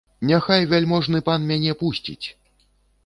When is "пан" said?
1.29-1.45